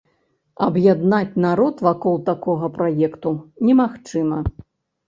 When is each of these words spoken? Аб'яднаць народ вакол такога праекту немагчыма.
Аб'яднаць 0.67 1.35
народ 1.45 1.85
вакол 1.89 2.19
такога 2.31 2.73
праекту 2.79 3.37
немагчыма. 3.71 4.43